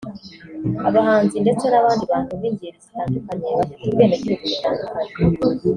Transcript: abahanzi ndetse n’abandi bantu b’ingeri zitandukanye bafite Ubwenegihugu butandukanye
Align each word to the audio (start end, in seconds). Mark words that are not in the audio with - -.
abahanzi 0.87 1.35
ndetse 1.43 1.65
n’abandi 1.67 2.03
bantu 2.11 2.31
b’ingeri 2.39 2.77
zitandukanye 2.85 3.47
bafite 3.59 3.83
Ubwenegihugu 3.87 4.45
butandukanye 4.53 5.11